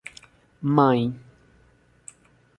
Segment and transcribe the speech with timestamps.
[0.63, 1.13] Mãe